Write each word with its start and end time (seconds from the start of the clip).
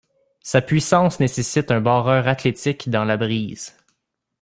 Sa 0.41 0.63
puissance 0.63 1.19
nécessite 1.19 1.69
un 1.69 1.79
barreur 1.79 2.27
athlétique 2.27 2.89
dans 2.89 3.03
la 3.05 3.17
brise. 3.17 3.77